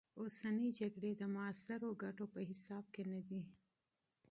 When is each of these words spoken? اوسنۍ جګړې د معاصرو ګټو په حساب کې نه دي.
اوسنۍ 0.21 0.69
جګړې 0.79 1.11
د 1.17 1.21
معاصرو 1.35 1.89
ګټو 2.03 2.25
په 2.33 2.39
حساب 2.49 2.85
کې 2.93 3.03
نه 3.11 3.19
دي. 3.27 3.41